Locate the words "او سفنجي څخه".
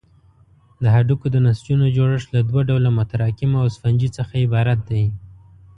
3.63-4.33